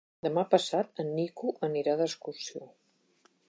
[0.27, 2.67] Demà passat en Nico anirà d'excursió.